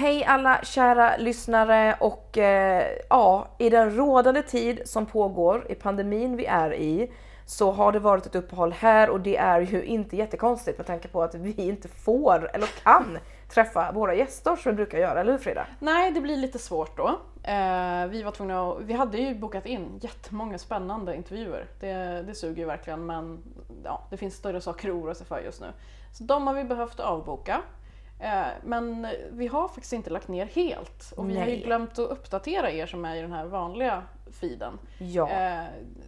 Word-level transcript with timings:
Hej 0.00 0.24
alla 0.24 0.60
kära 0.62 1.16
lyssnare 1.16 1.96
och 2.00 2.38
eh, 2.38 2.86
ja, 3.10 3.48
i 3.58 3.70
den 3.70 3.96
rådande 3.96 4.42
tid 4.42 4.82
som 4.84 5.06
pågår 5.06 5.66
i 5.70 5.74
pandemin 5.74 6.36
vi 6.36 6.46
är 6.46 6.74
i 6.74 7.12
så 7.46 7.70
har 7.70 7.92
det 7.92 7.98
varit 7.98 8.26
ett 8.26 8.34
uppehåll 8.34 8.72
här 8.72 9.10
och 9.10 9.20
det 9.20 9.36
är 9.36 9.60
ju 9.60 9.84
inte 9.84 10.16
jättekonstigt 10.16 10.78
med 10.78 10.86
tanke 10.86 11.08
på 11.08 11.22
att 11.22 11.34
vi 11.34 11.52
inte 11.52 11.88
får 11.88 12.50
eller 12.54 12.66
kan 12.66 13.18
träffa 13.48 13.92
våra 13.92 14.14
gäster 14.14 14.56
som 14.56 14.72
vi 14.72 14.76
brukar 14.76 14.98
göra, 14.98 15.20
eller 15.20 15.32
hur 15.32 15.38
Frida? 15.38 15.66
Nej, 15.78 16.10
det 16.10 16.20
blir 16.20 16.36
lite 16.36 16.58
svårt 16.58 16.96
då. 16.96 17.08
Eh, 17.42 18.06
vi 18.06 18.22
var 18.22 18.30
tvungna 18.30 18.70
att, 18.70 18.82
vi 18.82 18.92
hade 18.92 19.18
ju 19.18 19.34
bokat 19.34 19.66
in 19.66 19.98
jättemånga 20.02 20.58
spännande 20.58 21.16
intervjuer. 21.16 21.66
Det, 21.80 22.22
det 22.26 22.34
suger 22.34 22.62
ju 22.62 22.66
verkligen 22.66 23.06
men 23.06 23.42
ja, 23.84 24.06
det 24.10 24.16
finns 24.16 24.34
större 24.34 24.60
saker 24.60 24.88
att 24.88 24.94
oroa 24.94 25.14
sig 25.14 25.26
för 25.26 25.40
just 25.40 25.60
nu. 25.60 25.66
Så 26.12 26.24
de 26.24 26.46
har 26.46 26.54
vi 26.54 26.64
behövt 26.64 27.00
avboka. 27.00 27.62
Eh, 28.20 28.46
men 28.64 29.06
vi 29.30 29.46
har 29.46 29.68
faktiskt 29.68 29.92
inte 29.92 30.10
lagt 30.10 30.28
ner 30.28 30.46
helt 30.46 31.12
och 31.16 31.30
vi 31.30 31.34
har 31.38 31.46
ju 31.46 31.50
Nej. 31.52 31.62
glömt 31.62 31.98
att 31.98 32.10
uppdatera 32.10 32.70
er 32.70 32.86
som 32.86 33.04
är 33.04 33.16
i 33.16 33.20
den 33.20 33.32
här 33.32 33.44
vanliga 33.44 34.02
feeden. 34.40 34.78
Ja. 34.98 35.30
Eh, 35.30 35.64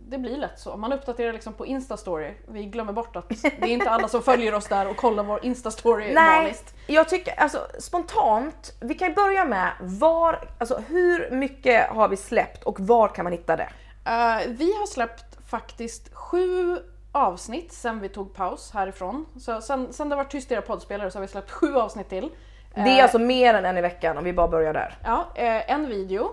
det 0.08 0.18
blir 0.18 0.36
lätt 0.36 0.60
så. 0.60 0.76
Man 0.76 0.92
uppdaterar 0.92 1.32
liksom 1.32 1.52
på 1.52 1.66
Instastory. 1.66 2.34
Vi 2.48 2.64
glömmer 2.64 2.92
bort 2.92 3.16
att 3.16 3.28
det 3.28 3.62
är 3.62 3.66
inte 3.66 3.90
alla 3.90 4.08
som 4.08 4.22
följer 4.22 4.54
oss 4.54 4.66
där 4.66 4.88
och 4.88 4.96
kollar 4.96 5.24
vår 5.24 5.44
Instastory 5.44 6.14
Nej, 6.14 6.36
vanligt. 6.36 6.74
jag 6.86 7.08
tycker 7.08 7.40
alltså 7.40 7.66
spontant, 7.78 8.74
vi 8.80 8.94
kan 8.94 9.08
ju 9.08 9.14
börja 9.14 9.44
med 9.44 9.72
var, 9.80 10.48
alltså 10.58 10.82
hur 10.88 11.30
mycket 11.30 11.88
har 11.88 12.08
vi 12.08 12.16
släppt 12.16 12.64
och 12.64 12.80
var 12.80 13.08
kan 13.08 13.24
man 13.24 13.32
hitta 13.32 13.56
det? 13.56 13.68
Eh, 14.04 14.48
vi 14.48 14.72
har 14.78 14.86
släppt 14.86 15.48
faktiskt 15.48 16.14
sju 16.14 16.78
avsnitt 17.12 17.72
sen 17.72 18.00
vi 18.00 18.08
tog 18.08 18.34
paus 18.34 18.70
härifrån. 18.70 19.26
Så 19.36 19.60
sen, 19.60 19.92
sen 19.92 20.08
det 20.08 20.16
var 20.16 20.24
tyst 20.24 20.50
i 20.50 20.54
era 20.54 20.62
poddspelare 20.62 21.10
så 21.10 21.18
har 21.18 21.20
vi 21.20 21.28
släppt 21.28 21.50
sju 21.50 21.76
avsnitt 21.76 22.08
till. 22.08 22.30
Det 22.74 22.80
är 22.80 22.98
Eh, 22.98 23.02
alltså 23.02 23.18
mer 23.18 23.54
än 23.54 23.64
en 23.64 23.78
i 23.78 23.80
veckan 23.80 24.18
om 24.18 24.24
vi 24.24 24.32
bara 24.32 24.48
börjar 24.48 24.72
där. 24.72 24.98
Ja, 25.04 25.26
eh, 25.34 25.70
en 25.70 25.88
video. 25.88 26.30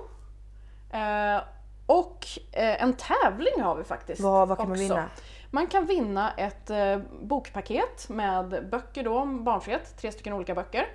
Eh, 0.91 1.41
och 1.86 2.27
en 2.52 2.94
tävling 2.94 3.61
har 3.61 3.75
vi 3.75 3.83
faktiskt. 3.83 4.21
Vad, 4.21 4.47
vad 4.47 4.58
kan 4.58 4.69
man 4.69 4.71
också. 4.71 4.83
vinna? 4.83 5.09
Man 5.52 5.67
kan 5.67 5.86
vinna 5.86 6.33
ett 6.33 6.71
bokpaket 7.21 8.09
med 8.09 8.69
böcker 8.71 9.03
då, 9.03 9.19
om 9.19 9.43
barnfrihet, 9.43 9.97
tre 9.97 10.11
stycken 10.11 10.33
olika 10.33 10.55
böcker. 10.55 10.88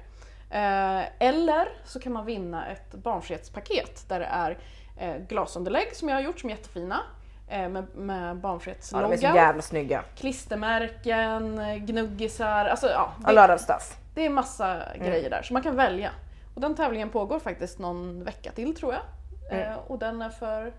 Eller 1.18 1.68
så 1.84 2.00
kan 2.00 2.12
man 2.12 2.24
vinna 2.24 2.66
ett 2.66 2.94
barnfrihetspaket 2.94 4.08
där 4.08 4.20
det 4.20 4.26
är 4.26 4.58
glasunderlägg 5.28 5.96
som 5.96 6.08
jag 6.08 6.16
har 6.16 6.22
gjort 6.22 6.40
som 6.40 6.50
är 6.50 6.54
jättefina. 6.54 7.00
Eh, 7.48 7.68
med, 7.68 7.86
med 7.94 8.22
Ja, 8.22 8.22
de 8.22 8.26
är 8.26 8.32
så 8.32 8.40
barnfrihetsloggan, 8.40 9.34
jävla 9.34 9.62
snygga. 9.62 10.02
klistermärken, 10.16 11.60
gnuggisar, 11.86 12.64
alltså 12.64 12.86
ja. 12.86 13.12
A 13.24 13.32
lot 13.32 13.50
of 13.50 13.60
stuff. 13.60 13.96
Det 14.14 14.26
är 14.26 14.30
massa 14.30 14.82
grejer 14.98 15.30
där 15.30 15.42
så 15.42 15.52
man 15.52 15.62
kan 15.62 15.76
välja. 15.76 16.10
Och 16.54 16.60
den 16.60 16.74
tävlingen 16.74 17.10
pågår 17.10 17.38
faktiskt 17.38 17.78
någon 17.78 18.24
vecka 18.24 18.52
till 18.52 18.74
tror 18.74 18.92
jag. 18.92 19.02
Mm. 19.50 19.72
Eh, 19.72 19.78
och 19.86 19.98
den 19.98 20.22
är 20.22 20.30
för 20.30 20.72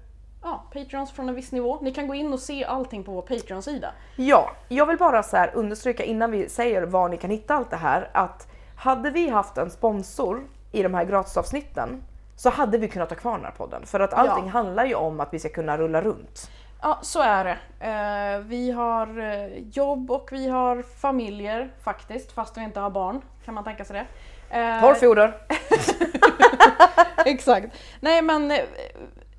ja, 0.44 0.64
Patreons 0.74 1.12
från 1.12 1.30
en 1.30 1.36
viss 1.36 1.52
nivå. 1.52 1.80
Ni 1.82 1.92
kan 1.92 2.08
gå 2.08 2.16
in 2.16 2.34
och 2.34 2.40
se 2.40 2.66
allting 2.66 3.04
på 3.04 3.12
vår 3.12 3.22
Patreon-sida. 3.22 3.92
Ja, 4.16 4.52
jag 4.68 4.86
vill 4.86 4.98
bara 4.98 5.24
så 5.24 5.38
här 5.38 5.52
understryka 5.54 6.04
innan 6.04 6.32
vi 6.32 6.50
säger 6.50 6.82
var 6.82 7.10
ni 7.10 7.18
kan 7.18 7.30
hitta 7.30 7.54
allt 7.54 7.70
det 7.70 7.78
här 7.78 8.10
att 8.14 8.48
hade 8.76 9.10
vi 9.10 9.30
haft 9.30 9.58
en 9.58 9.72
sponsor 9.72 10.44
i 10.72 10.84
de 10.84 10.94
här 10.94 11.06
gratisavsnitten 11.06 12.04
så 12.36 12.50
hade 12.50 12.78
vi 12.78 12.88
kunnat 12.88 13.10
ha 13.10 13.18
kvar 13.18 13.36
den 13.36 13.46
här 13.46 13.52
podden 13.52 13.86
för 13.86 14.00
att 14.00 14.14
allting 14.14 14.46
Ja. 14.46 14.52
handlar 14.52 14.86
ju 14.86 14.96
om 14.96 15.20
att 15.20 15.34
vi 15.34 15.40
ska 15.40 15.50
kunna 15.50 15.78
rulla 15.78 16.02
runt. 16.02 16.50
Ja, 16.82 17.00
så 17.02 17.22
är 17.22 17.44
det. 17.44 17.58
Eh, 17.80 18.40
vi 18.40 18.72
har 18.72 19.20
eh, 19.20 19.58
jobb 19.72 20.12
och 20.12 20.30
vi 20.32 20.50
har 20.50 20.82
familjer 20.82 21.72
faktiskt, 21.84 22.32
fast 22.32 22.58
vi 22.58 22.62
inte 22.64 22.80
har 22.80 22.90
barn. 22.90 23.22
Kan 23.46 23.54
man 23.54 23.64
tänka 23.64 23.86
sig 23.86 24.06
det. 24.50 24.60
Eh, 24.60 24.82
Torrfoder! 24.82 25.34
Exakt. 27.26 27.68
Nej 28.00 28.22
men, 28.22 28.54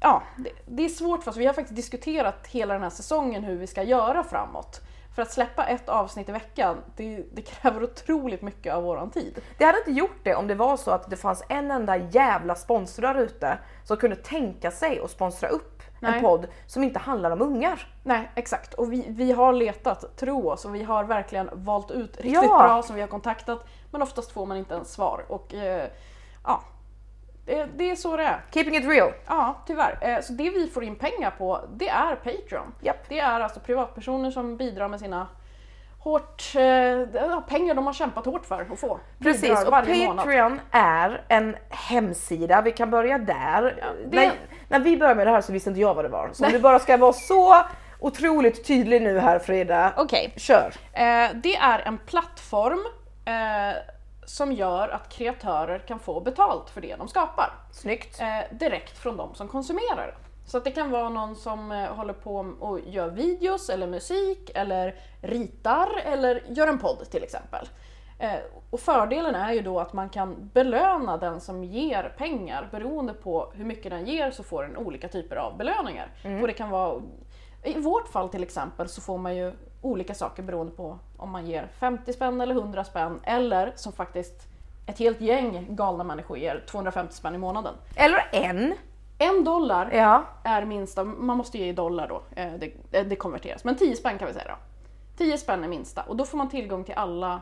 ja, 0.01 0.23
det, 0.37 0.51
det 0.67 0.85
är 0.85 0.89
svårt 0.89 1.25
för 1.25 1.31
oss. 1.31 1.37
Vi 1.37 1.47
har 1.47 1.55
faktiskt 1.55 1.77
diskuterat 1.77 2.47
hela 2.47 2.75
den 2.75 2.83
här 2.83 2.91
säsongen 2.91 3.45
hur 3.45 3.57
vi 3.57 3.67
ska 3.67 3.83
göra 3.83 4.25
framåt. 4.25 4.81
För 5.17 5.23
att 5.23 5.33
släppa 5.33 5.67
ett 5.67 5.89
avsnitt 5.89 6.29
i 6.29 6.33
veckan, 6.33 6.77
det, 6.97 7.25
det 7.33 7.43
kräver 7.43 7.83
otroligt 7.83 8.43
mycket 8.43 8.75
av 8.75 8.83
våran 8.83 9.11
tid. 9.11 9.41
Det 9.59 9.65
hade 9.65 9.79
inte 9.79 9.91
gjort 9.91 10.21
det 10.23 10.35
om 10.35 10.47
det 10.47 10.55
var 10.55 10.77
så 10.77 10.91
att 10.91 11.11
det 11.11 11.17
fanns 11.17 11.43
en 11.49 11.71
enda 11.71 11.97
jävla 11.97 12.55
sponsor 12.55 13.03
där 13.03 13.15
ute 13.15 13.59
som 13.85 13.97
kunde 13.97 14.17
tänka 14.17 14.71
sig 14.71 15.01
att 15.01 15.11
sponsra 15.11 15.49
upp 15.49 15.83
en 16.01 16.11
Nej. 16.11 16.21
podd 16.21 16.47
som 16.67 16.85
inte 16.85 16.99
handlar 16.99 17.31
om 17.31 17.43
ungar. 17.43 17.87
Nej, 18.03 18.31
exakt. 18.35 18.75
Och 18.75 18.93
vi, 18.93 19.07
vi 19.09 19.33
har 19.33 19.53
letat, 19.53 20.17
tro 20.17 20.51
oss, 20.51 20.65
och 20.65 20.75
vi 20.75 20.83
har 20.83 21.05
verkligen 21.05 21.51
valt 21.53 21.91
ut 21.91 22.17
riktigt 22.17 22.33
Ja. 22.33 22.63
bra 22.63 22.83
som 22.83 22.95
vi 22.95 23.01
har 23.01 23.09
kontaktat. 23.09 23.67
Men 23.91 24.03
oftast 24.03 24.33
får 24.33 24.47
man 24.47 24.57
inte 24.57 24.75
ens 24.75 24.93
svar. 24.93 25.25
Och 25.29 25.55
eh, 25.55 25.89
ja, 26.45 26.63
det, 27.47 27.67
det 27.77 27.91
är 27.91 27.97
så 27.97 28.17
det 28.17 28.23
är. 28.25 28.41
Keeping 28.51 28.77
it 28.77 28.89
real. 28.89 29.13
Ja, 29.27 29.57
tyvärr. 29.67 29.99
Eh, 30.01 30.21
Så 30.21 30.33
det 30.33 30.51
vi 30.51 30.69
får 30.69 30.85
in 30.85 30.97
pengar 30.97 31.31
på, 31.39 31.61
det 31.75 31.89
är 31.89 32.15
Patreon. 32.17 32.75
Japp. 32.81 33.09
Det 33.09 33.19
är 33.19 33.41
alltså 33.41 33.61
privatpersoner 33.61 34.31
som 34.31 34.57
bidrar 34.57 34.89
med 34.89 35.01
sina 35.01 35.27
hårt, 35.99 36.43
eh, 36.57 36.63
ja, 36.63 37.45
pengar 37.49 37.75
de 37.75 37.87
har 37.87 37.93
kämpat 37.93 38.25
hårt 38.27 38.47
för 38.47 38.67
att 38.73 38.79
få. 38.81 39.01
Precis, 39.23 39.65
och 39.65 39.71
varje 39.71 40.07
månad. 40.07 40.25
Patreon 40.25 40.61
är 40.71 41.23
en 41.29 41.57
hemsida, 41.71 42.63
vi 42.63 42.73
kan 42.73 42.91
börja 42.91 43.19
där. 43.19 43.63
det- 44.11 44.17
När, 44.21 44.33
när 44.69 44.79
vi 44.81 44.97
började 44.97 45.15
med 45.17 45.27
det 45.27 45.31
här 45.31 45.41
så 45.41 45.53
visste 45.53 45.71
inte 45.71 45.81
jag 45.81 45.95
vad 45.95 46.05
det 46.05 46.09
var. 46.09 46.31
Så 46.33 46.47
om 46.47 46.53
du 46.53 46.59
bara 46.59 46.79
ska 46.79 46.97
vara 46.97 47.13
så 47.13 47.57
otroligt 48.01 48.67
tydlig 48.67 49.03
nu 49.03 49.19
här 49.19 49.39
Frida, 49.39 49.93
Okej, 49.97 50.33
kör! 50.37 50.73
eh, 50.93 51.29
det 51.35 51.57
är 51.57 51.79
en 51.85 51.99
plattform 51.99 52.79
eh, 53.25 53.77
som 54.27 54.53
gör 54.53 54.89
att 54.89 55.09
kreatörer 55.09 55.79
kan 55.79 55.99
få 55.99 56.21
betalt 56.21 56.71
för 56.71 56.81
det 56.81 56.97
de 56.97 57.09
skapar. 57.09 57.53
Snyggt! 57.73 58.21
eh, 58.21 58.57
direkt 58.59 58.99
från 58.99 59.17
de 59.17 59.35
som 59.35 59.49
konsumerar. 59.49 60.15
Så 60.47 60.59
att 60.59 60.65
det 60.65 60.71
kan 60.71 60.91
vara 60.91 61.09
någon 61.09 61.37
som 61.37 61.73
eh, 61.73 61.95
håller 61.95 62.13
på 62.13 62.37
och 62.61 62.81
gör 62.81 63.09
videos 63.09 63.71
eller 63.71 63.87
musik 63.87 64.51
eller 64.55 64.95
ritar 65.23 65.89
eller 66.05 66.43
gör 66.49 66.67
en 66.67 66.79
podd 66.79 67.11
till 67.11 67.23
exempel. 67.23 67.69
Eh, 68.19 68.39
och 68.71 68.81
fördelen 68.81 69.35
är 69.35 69.53
ju 69.53 69.61
då 69.63 69.81
att 69.81 69.93
man 69.93 70.09
kan 70.09 70.51
belöna 70.55 71.17
den 71.17 71.41
som 71.41 71.65
ger 71.65 72.15
pengar. 72.19 72.69
Beroende 72.73 73.13
på 73.13 73.53
hur 73.55 73.65
mycket 73.65 73.91
den 73.91 74.07
ger 74.07 74.31
så 74.31 74.43
får 74.43 74.63
den 74.63 74.77
olika 74.77 75.09
typer 75.09 75.37
av 75.37 75.57
belöningar. 75.57 76.11
Och 76.41 76.47
det 76.47 76.53
kan 76.53 76.71
vara, 76.71 77.03
I 77.63 77.81
vårt 77.81 78.09
fall 78.09 78.29
till 78.29 78.43
exempel 78.43 78.89
så 78.89 79.01
får 79.01 79.19
man 79.19 79.37
ju 79.37 79.53
olika 79.87 80.15
saker 80.15 80.43
beroende 80.43 80.73
på 80.73 80.99
om 81.17 81.31
man 81.31 81.47
ger 81.47 81.69
50 81.81 82.13
spänn 82.13 82.41
eller 82.41 82.55
100 82.55 82.85
spänn 82.85 83.21
eller 83.25 83.73
som 83.77 83.93
faktiskt 83.93 84.43
ett 84.87 84.99
helt 84.99 85.21
gäng 85.21 85.67
galna 85.71 86.05
människor 86.05 86.39
ger 86.39 86.65
250 86.71 87.15
spänn 87.15 87.35
i 87.35 87.39
månaden. 87.39 87.75
Eller 87.97 88.29
en! 88.33 88.75
En 89.19 89.45
dollar 89.45 89.91
Ja, 89.93 90.25
är 90.45 90.65
minsta, 90.65 91.05
man 91.05 91.37
måste 91.37 91.59
ge 91.59 91.67
i 91.67 91.73
dollar 91.73 92.09
då, 92.09 92.23
eh, 92.41 92.53
det, 92.59 92.73
eh, 92.99 93.07
det 93.07 93.17
konverteras. 93.17 93.65
Men 93.65 93.77
10 93.77 93.97
spänn 93.97 94.19
kan 94.19 94.29
vi 94.29 94.35
säga 94.35 94.45
då. 94.49 94.55
10 95.25 95.39
spänn 95.39 95.65
är 95.65 95.69
minsta 95.69 96.03
och 96.03 96.17
då 96.17 96.25
får 96.25 96.39
man 96.39 96.49
tillgång 96.49 96.85
till 96.85 96.95
alla 96.95 97.41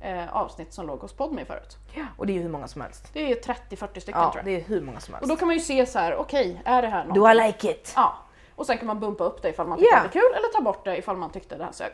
eh, 0.00 0.36
avsnitt 0.36 0.72
som 0.72 0.86
låg 0.86 1.00
hos 1.00 1.12
Podme 1.12 1.44
förut. 1.44 1.76
och 2.16 2.26
det 2.26 2.32
är 2.32 2.34
ju 2.34 2.42
hur 2.42 2.48
många 2.50 2.68
som 2.68 2.80
helst. 2.80 3.10
Det 3.12 3.32
är 3.32 3.36
30-40 3.36 4.00
stycken 4.00 4.20
Ja, 4.20 4.32
tror 4.32 4.36
jag. 4.36 4.44
det 4.44 4.56
är 4.56 4.60
hur 4.68 4.80
många 4.80 5.00
som 5.00 5.14
Och 5.14 5.18
helst. 5.20 5.30
då 5.30 5.36
kan 5.36 5.48
man 5.48 5.56
ju 5.56 5.62
se 5.62 5.86
så 5.86 5.98
här, 5.98 6.16
okej, 6.16 6.62
är 6.64 6.82
det 6.82 6.88
här 6.88 7.04
något? 7.04 7.14
Do 7.14 7.30
I 7.30 7.34
like 7.34 7.70
it? 7.70 7.92
Ja. 7.96 8.14
Och 8.58 8.66
sen 8.66 8.78
kan 8.78 8.86
man 8.86 9.00
bumpa 9.00 9.24
upp 9.24 9.42
det 9.42 9.48
ifall 9.48 9.66
man 9.66 9.78
Ja. 9.80 9.96
att 9.96 10.02
det 10.12 10.18
är 10.18 10.22
kul 10.22 10.34
eller 10.36 10.48
ta 10.48 10.60
bort 10.60 10.84
det 10.84 10.96
ifall 10.96 11.16
man 11.16 11.30
tyckte 11.30 11.56
det 11.56 11.64
här 11.64 11.72
sög. 11.72 11.92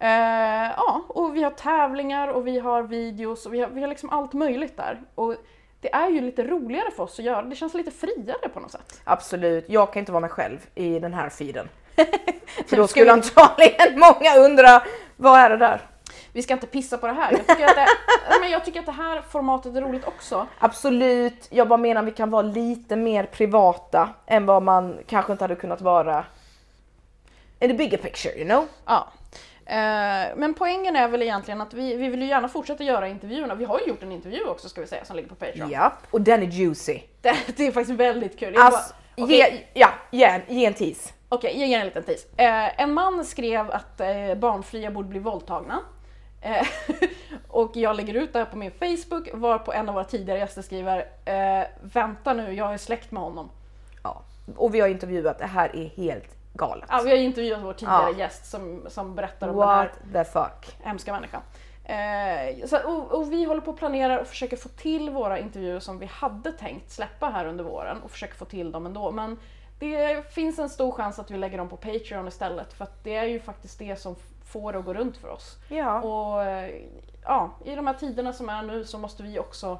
Eh, 0.00 0.72
ja, 0.76 1.02
och 1.08 1.36
vi 1.36 1.42
har 1.42 1.50
tävlingar 1.50 2.28
och 2.28 2.46
vi 2.46 2.58
har 2.58 2.82
videos 2.82 3.46
och 3.46 3.54
vi 3.54 3.60
har, 3.60 3.68
vi 3.68 3.80
har 3.80 3.88
liksom 3.88 4.10
allt 4.10 4.32
möjligt 4.32 4.76
där. 4.76 5.00
Och 5.14 5.34
det 5.80 5.94
är 5.94 6.08
ju 6.08 6.20
lite 6.20 6.42
roligare 6.46 6.90
för 6.90 7.02
oss 7.02 7.18
att 7.18 7.24
göra, 7.24 7.42
det 7.42 7.56
känns 7.56 7.74
lite 7.74 7.90
friare 7.90 8.48
på 8.54 8.60
något 8.60 8.70
sätt. 8.70 9.00
Absolut, 9.04 9.64
jag 9.68 9.92
kan 9.92 10.00
inte 10.00 10.12
vara 10.12 10.20
mig 10.20 10.30
själv 10.30 10.66
i 10.74 10.98
den 10.98 11.14
här 11.14 11.28
feeden. 11.28 11.68
För 12.66 12.76
då 12.76 12.86
skulle 12.88 13.12
antagligen 13.12 13.98
många 13.98 14.36
undra, 14.36 14.82
vad 15.16 15.40
är 15.40 15.50
det 15.50 15.56
där? 15.56 15.80
Vi 16.38 16.42
ska 16.42 16.54
inte 16.54 16.66
pissa 16.66 16.98
på 16.98 17.06
det 17.06 17.12
här. 17.12 17.32
Jag 17.32 17.46
tycker 17.46 17.64
att 17.64 17.74
det, 17.74 17.86
men 18.40 18.50
jag 18.50 18.64
tycker 18.64 18.80
att 18.80 18.86
det 18.86 18.92
här 18.92 19.20
formatet 19.22 19.76
är 19.76 19.80
roligt 19.80 20.04
också. 20.06 20.46
Absolut, 20.58 21.46
jag 21.50 21.68
bara 21.68 21.76
menar 21.76 22.02
vi 22.02 22.10
kan 22.10 22.30
vara 22.30 22.42
lite 22.42 22.96
mer 22.96 23.24
privata 23.24 24.08
än 24.26 24.46
vad 24.46 24.62
man 24.62 24.98
kanske 25.06 25.32
inte 25.32 25.44
hade 25.44 25.56
kunnat 25.56 25.80
vara 25.80 26.24
in 27.60 27.70
the 27.70 27.74
bigger 27.74 27.98
picture, 27.98 28.34
you 28.34 28.44
know? 28.44 28.66
Ja. 28.86 29.08
Eh, 29.66 30.36
Men 30.36 30.54
poängen 30.58 30.96
är 30.96 31.08
väl 31.08 31.22
egentligen 31.22 31.60
att 31.60 31.74
vi, 31.74 31.96
vi 31.96 32.08
vill 32.08 32.22
ju 32.22 32.28
gärna 32.28 32.48
fortsätta 32.48 32.84
göra 32.84 33.08
intervjuerna. 33.08 33.54
Vi 33.54 33.64
har 33.64 33.80
ju 33.80 33.86
gjort 33.86 34.02
en 34.02 34.12
intervju 34.12 34.44
också 34.44 34.68
ska 34.68 34.80
vi 34.80 34.86
säga 34.86 35.04
som 35.04 35.16
ligger 35.16 35.28
på 35.28 35.34
Patreon. 35.34 35.70
Ja, 35.70 35.92
och 36.10 36.20
den 36.20 36.42
är 36.42 36.46
juicy. 36.46 37.00
Det, 37.22 37.36
det 37.56 37.66
är 37.66 37.72
faktiskt 37.72 38.00
väldigt 38.00 38.38
kul. 38.38 38.54
Alltså, 38.58 38.94
bara- 39.16 39.24
okej, 39.24 39.36
ge, 39.74 39.80
ja, 39.80 39.88
ge, 40.10 40.40
ge 40.48 40.66
en 40.66 40.74
tease. 40.74 41.12
Okej, 41.28 41.58
jag 41.60 41.68
ger 41.68 41.78
en 41.80 41.86
liten 41.86 42.02
tease. 42.02 42.26
Eh, 42.36 42.80
en 42.82 42.94
man 42.94 43.24
skrev 43.24 43.70
att 43.70 44.00
eh, 44.00 44.34
barnfria 44.36 44.90
borde 44.90 45.08
bli 45.08 45.18
våldtagna. 45.18 45.78
Eh, 46.40 46.66
och 47.48 47.76
jag 47.76 47.96
lägger 47.96 48.14
ut 48.14 48.32
det 48.32 48.38
här 48.38 48.46
på 48.46 48.56
min 48.56 48.70
Facebook 48.72 49.28
varpå 49.34 49.72
en 49.72 49.88
av 49.88 49.94
våra 49.94 50.04
tidigare 50.04 50.38
gäster 50.38 50.62
skriver 50.62 50.98
eh, 51.24 51.66
Vänta 51.80 52.32
nu, 52.32 52.52
jag 52.54 52.72
är 52.74 52.78
släkt 52.78 53.10
med 53.10 53.22
honom. 53.22 53.50
Ja. 54.02 54.22
Och 54.56 54.74
vi 54.74 54.80
har 54.80 54.88
intervjuat, 54.88 55.38
det 55.38 55.46
här 55.46 55.76
är 55.76 55.88
helt 55.88 56.36
galet. 56.54 56.84
Ja, 56.88 57.00
vi 57.04 57.10
har 57.10 57.16
intervjuat 57.16 57.62
vår 57.62 57.72
tidigare 57.72 58.10
Ja. 58.12 58.18
gäst 58.18 58.46
som, 58.50 58.86
som 58.88 59.14
berättar 59.14 59.48
om 59.48 59.56
den 59.56 59.68
här 59.68 59.76
What 59.84 59.98
the 60.12 60.24
fuck? 60.24 60.76
hemska 60.82 61.12
människan. 61.12 61.40
Eh, 61.84 62.66
så, 62.66 62.78
och, 62.78 63.12
och 63.12 63.32
vi 63.32 63.44
håller 63.44 63.60
på 63.60 63.70
att 63.70 63.76
planera 63.76 64.20
och 64.20 64.26
försöker 64.26 64.56
få 64.56 64.68
till 64.68 65.10
våra 65.10 65.38
intervjuer 65.38 65.80
som 65.80 65.98
vi 65.98 66.06
hade 66.06 66.52
tänkt 66.52 66.90
släppa 66.92 67.26
här 67.30 67.46
under 67.46 67.64
våren 67.64 68.02
och 68.02 68.10
försöker 68.10 68.34
få 68.34 68.44
till 68.44 68.72
dem 68.72 68.86
ändå. 68.86 69.10
Men 69.10 69.38
det 69.78 70.34
finns 70.34 70.58
en 70.58 70.68
stor 70.68 70.92
chans 70.92 71.18
att 71.18 71.30
vi 71.30 71.38
lägger 71.38 71.58
dem 71.58 71.68
på 71.68 71.76
Patreon 71.76 72.28
istället 72.28 72.72
för 72.72 72.84
att 72.84 73.04
det 73.04 73.16
är 73.16 73.24
ju 73.24 73.40
faktiskt 73.40 73.78
det 73.78 73.96
som 74.00 74.16
får 74.52 74.72
det 74.72 74.78
att 74.78 74.84
gå 74.84 74.94
runt 74.94 75.16
för 75.16 75.28
oss. 75.28 75.56
Ja. 75.68 76.00
Och 76.00 76.42
ja, 77.24 77.50
i 77.64 77.74
de 77.74 77.86
här 77.86 77.94
tiderna 77.94 78.32
som 78.32 78.48
är 78.48 78.62
nu 78.62 78.84
så 78.84 78.98
måste 78.98 79.22
vi 79.22 79.38
också 79.38 79.78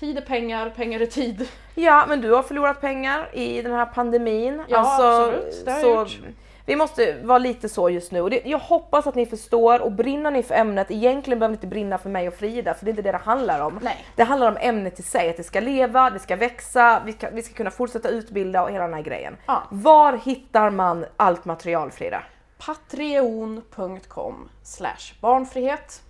Tid 0.00 0.18
är 0.18 0.22
pengar, 0.22 0.70
pengar 0.70 1.00
är 1.00 1.06
tid. 1.06 1.48
Ja, 1.74 2.04
men 2.08 2.20
du 2.20 2.32
har 2.32 2.42
förlorat 2.42 2.80
pengar 2.80 3.28
i 3.32 3.62
den 3.62 3.72
här 3.72 3.86
pandemin. 3.86 4.62
Ja, 4.68 4.78
absolut. 4.78 5.64
Det 5.64 5.70
har 5.70 5.80
jag 5.80 5.98
gjort. 5.98 6.18
Vi 6.66 6.76
måste 6.76 7.16
vara 7.22 7.38
lite 7.38 7.68
så 7.68 7.90
just 7.90 8.12
nu 8.12 8.20
och 8.20 8.30
det, 8.30 8.42
jag 8.44 8.58
hoppas 8.58 9.06
att 9.06 9.14
ni 9.14 9.26
förstår 9.26 9.82
och 9.82 9.92
brinner 9.92 10.30
ni 10.30 10.42
för 10.42 10.54
ämnet, 10.54 10.90
egentligen 10.90 11.38
behöver 11.38 11.52
ni 11.52 11.56
inte 11.56 11.66
brinna 11.66 11.98
för 11.98 12.10
mig 12.10 12.28
och 12.28 12.34
Frida 12.34 12.74
för 12.74 12.84
det 12.84 12.88
är 12.88 12.92
inte 12.92 13.02
det 13.02 13.12
det 13.12 13.18
handlar 13.18 13.60
om. 13.60 13.78
Nej. 13.82 14.06
Det 14.16 14.24
handlar 14.24 14.48
om 14.48 14.56
ämnet 14.60 14.98
i 14.98 15.02
sig, 15.02 15.30
att 15.30 15.36
det 15.36 15.42
ska 15.42 15.60
leva, 15.60 16.10
det 16.10 16.18
ska 16.18 16.36
växa, 16.36 17.02
vi 17.06 17.12
ska, 17.12 17.30
vi 17.30 17.42
ska 17.42 17.54
kunna 17.54 17.70
fortsätta 17.70 18.08
utbilda 18.08 18.62
och 18.62 18.70
hela 18.70 18.84
den 18.84 18.94
här 18.94 19.02
grejen. 19.02 19.36
Ja. 19.46 19.62
Var 19.70 20.12
hittar 20.24 20.70
man 20.70 21.06
allt 21.16 21.44
material 21.44 21.90
Frida? 21.90 22.22
Patreon.com 22.58 24.48
barnfrihet. 25.20 26.02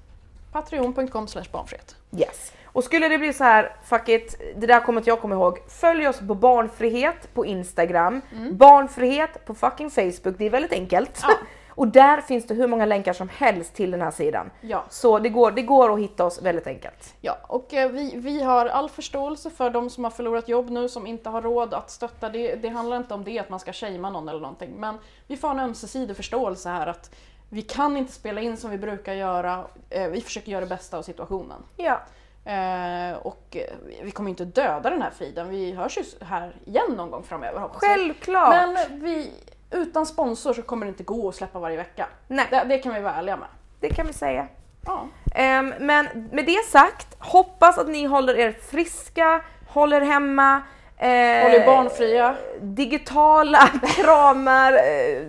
Patreon.com 0.52 1.26
barnfrihet. 1.52 1.96
Yes. 2.16 2.52
Och 2.64 2.84
skulle 2.84 3.08
det 3.08 3.18
bli 3.18 3.32
så 3.32 3.44
här, 3.44 3.76
fuck 3.84 4.08
it, 4.08 4.40
det 4.56 4.66
där 4.66 4.80
kommer 4.80 5.00
inte 5.00 5.10
jag 5.10 5.20
komma 5.20 5.34
ihåg. 5.34 5.58
Följ 5.68 6.08
oss 6.08 6.18
på 6.18 6.34
barnfrihet 6.34 7.34
på 7.34 7.46
Instagram, 7.46 8.20
barnfrihet 8.52 9.44
på 9.44 9.54
fucking 9.54 9.90
Facebook, 9.90 10.38
det 10.38 10.46
är 10.46 10.50
väldigt 10.50 10.72
enkelt. 10.72 11.20
Ja. 11.22 11.34
Och 11.76 11.88
där 11.88 12.20
finns 12.20 12.46
det 12.46 12.54
hur 12.54 12.66
många 12.66 12.84
länkar 12.86 13.12
som 13.12 13.28
helst 13.28 13.74
till 13.74 13.90
den 13.90 14.02
här 14.02 14.10
sidan. 14.10 14.50
Ja. 14.60 14.84
Så 14.90 15.18
det 15.18 15.28
går, 15.28 15.50
det 15.50 15.62
går 15.62 15.92
att 15.94 16.00
hitta 16.00 16.24
oss 16.24 16.42
väldigt 16.42 16.66
enkelt. 16.66 17.14
Ja, 17.20 17.38
och 17.48 17.74
eh, 17.74 17.90
vi, 17.90 18.12
vi 18.16 18.42
har 18.42 18.66
all 18.66 18.88
förståelse 18.88 19.50
för 19.50 19.70
de 19.70 19.90
som 19.90 20.04
har 20.04 20.10
förlorat 20.10 20.48
jobb 20.48 20.70
nu 20.70 20.88
som 20.88 21.06
inte 21.06 21.28
har 21.30 21.42
råd 21.42 21.74
att 21.74 21.90
stötta. 21.90 22.28
Det, 22.28 22.54
det 22.54 22.68
handlar 22.68 22.96
inte 22.96 23.14
om 23.14 23.24
det, 23.24 23.38
att 23.38 23.48
man 23.50 23.60
ska 23.60 23.72
shamea 23.72 24.10
någon 24.10 24.28
eller 24.28 24.40
någonting. 24.40 24.70
Men 24.76 24.98
vi 25.26 25.36
får 25.36 25.50
en 25.50 25.60
ömsesidig 25.60 26.16
förståelse 26.16 26.68
här 26.68 26.86
att 26.86 27.10
vi 27.48 27.62
kan 27.62 27.96
inte 27.96 28.12
spela 28.12 28.40
in 28.40 28.56
som 28.56 28.70
vi 28.70 28.78
brukar 28.78 29.14
göra. 29.14 29.64
Eh, 29.90 30.08
Vi 30.08 30.20
försöker 30.20 30.52
göra 30.52 30.60
det 30.60 30.66
bästa 30.66 30.98
av 30.98 31.02
situationen. 31.02 31.62
Ja. 31.76 32.00
Eh, 32.44 33.16
och 33.16 33.56
eh, 33.56 33.74
vi 34.02 34.10
kommer 34.10 34.30
inte 34.30 34.44
döda 34.44 34.90
den 34.90 35.02
här 35.02 35.10
friden. 35.10 35.48
Vi 35.48 35.72
hörs 35.72 35.98
ju 35.98 36.02
här 36.24 36.56
igen 36.64 36.92
någon 36.96 37.10
gång 37.10 37.22
framöver 37.22 37.60
hoppas. 37.60 37.80
Självklart! 37.80 38.54
Men 38.54 39.00
vi, 39.00 39.30
utan 39.70 40.06
sponsor 40.06 40.52
så 40.54 40.62
kommer 40.62 40.86
det 40.86 40.90
inte 40.90 41.02
gå 41.02 41.28
att 41.28 41.34
släppa 41.34 41.58
varje 41.58 41.76
vecka. 41.76 42.06
Nej, 42.28 42.46
Det, 42.50 42.64
det 42.68 42.78
kan 42.78 42.94
vi 42.94 43.00
vara 43.00 43.14
ärliga 43.14 43.36
med. 43.36 43.48
det 43.80 43.88
kan 43.88 44.06
vi 44.06 44.12
säga. 44.12 44.46
Ja. 44.86 45.06
Ehm, 45.34 45.74
men 45.80 46.28
med 46.32 46.46
det 46.46 46.64
sagt, 46.66 47.16
hoppas 47.18 47.78
att 47.78 47.88
ni 47.88 48.04
håller 48.04 48.38
er 48.38 48.52
friska, 48.70 49.40
håller 49.68 50.00
hemma. 50.00 50.62
eh, 50.98 51.06
Håller 51.42 51.66
barnfria. 51.66 52.34
digitala 52.60 53.58
kramar, 53.96 54.72
eh, 54.72 55.22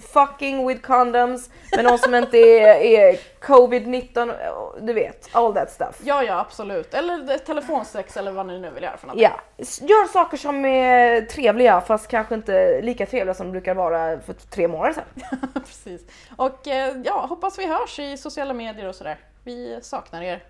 fucking 0.00 0.66
with 0.68 0.80
condoms 0.80 1.50
med 1.76 1.84
någon 1.84 1.98
som 1.98 2.14
inte 2.14 2.38
är, 2.38 2.74
är 2.80 3.18
covid-19, 3.40 4.30
eh, 4.30 4.84
du 4.84 4.92
vet, 4.92 5.28
all 5.32 5.54
that 5.54 5.70
stuff. 5.70 6.00
Ja, 6.04 6.22
ja 6.22 6.40
absolut. 6.40 6.94
Eller 6.94 7.38
telefonsex 7.38 8.16
eller 8.16 8.32
vad 8.32 8.46
ni 8.46 8.58
nu 8.58 8.70
vill 8.70 8.82
göra 8.82 8.96
för 8.96 9.06
något. 9.06 9.16
Ja, 9.16 9.40
gör 9.58 10.08
saker 10.08 10.36
som 10.36 10.64
är 10.64 11.20
trevliga 11.20 11.80
fast 11.80 12.08
kanske 12.08 12.34
inte 12.34 12.80
lika 12.82 13.06
trevliga 13.06 13.34
som 13.34 13.46
de 13.46 13.52
brukar 13.52 13.74
vara 13.74 14.20
för 14.20 14.32
tre 14.32 14.68
månader 14.68 14.92
sedan. 14.92 15.30
Precis. 15.54 16.02
Och 16.36 16.68
eh, 16.68 16.96
ja, 17.04 17.26
hoppas 17.28 17.58
vi 17.58 17.66
hörs 17.66 17.98
i 17.98 18.16
sociala 18.16 18.54
medier 18.54 18.88
och 18.88 18.94
sådär. 18.94 19.18
Vi 19.44 19.78
saknar 19.82 20.22
er. 20.22 20.42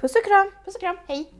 Puss 0.00 0.16
och 0.16 0.24
kram! 0.24 0.50
Puss 0.64 0.74
och 0.74 0.80
kram, 0.80 0.96
hej! 1.06 1.32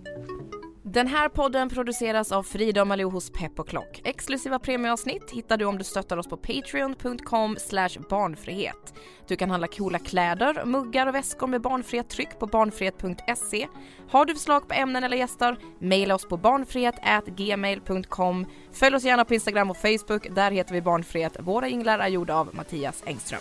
Den 0.85 1.07
här 1.07 1.29
podden 1.29 1.69
produceras 1.69 2.33
av 2.33 2.43
Frida 2.43 2.81
och 2.81 2.87
Malou 2.87 3.11
hos 3.11 3.31
Pep 3.31 3.61
och 3.61 3.69
Klock. 3.69 4.01
Exklusiva 4.05 4.59
premieavsnitt 4.59 5.31
hittar 5.31 5.57
du 5.57 5.65
om 5.65 5.79
du 5.79 5.85
stöttar 5.85 6.17
oss 6.17 6.29
på 6.29 6.37
patreon.com 6.37 7.57
barnfrihet. 8.11 8.95
Du 9.29 9.37
kan 9.37 9.51
handla 9.51 9.67
coola 9.67 9.99
kläder, 9.99 10.65
muggar 10.65 11.07
och 11.07 11.15
väskor 11.15 11.47
med 11.47 11.61
barnfrihet 11.61 12.09
tryck 12.09 12.39
på 12.39 12.47
barnfrihet.se. 12.47 13.69
Har 14.11 14.25
du 14.25 14.35
förslag 14.35 14.69
på 14.69 14.75
ämnen 14.75 15.05
eller 15.05 15.17
gäster? 15.17 15.57
Maila 15.79 16.15
oss 16.15 16.29
på 16.29 16.37
barnfrihet@gmail.com. 16.37 18.47
Följ 18.73 18.97
oss 18.97 19.05
gärna 19.05 19.25
på 19.25 19.35
Instagram 19.35 19.71
och 19.71 19.77
Facebook, 19.77 20.35
där 20.35 20.51
heter 20.51 20.75
vi 20.75 20.83
Barnfrihet. 20.83 21.37
Våra 21.41 21.69
jinglar 21.69 21.99
är 21.99 22.09
gjorda 22.09 22.35
av 22.35 22.49
Mattias 22.53 23.03
Engström. 23.07 23.41